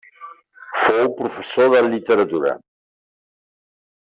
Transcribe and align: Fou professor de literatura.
Fou 0.83 1.11
professor 1.19 1.69
de 1.75 1.83
literatura. 1.91 2.55